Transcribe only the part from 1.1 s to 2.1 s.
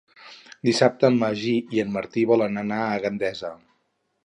en Magí i en